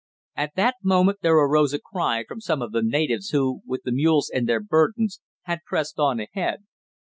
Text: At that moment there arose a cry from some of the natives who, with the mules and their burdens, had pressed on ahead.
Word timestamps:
At 0.35 0.55
that 0.55 0.77
moment 0.81 1.19
there 1.21 1.35
arose 1.35 1.75
a 1.75 1.79
cry 1.79 2.25
from 2.27 2.41
some 2.41 2.59
of 2.63 2.71
the 2.71 2.81
natives 2.81 3.29
who, 3.29 3.61
with 3.67 3.83
the 3.83 3.91
mules 3.91 4.31
and 4.33 4.49
their 4.49 4.59
burdens, 4.59 5.21
had 5.43 5.59
pressed 5.63 5.99
on 5.99 6.19
ahead. 6.19 6.63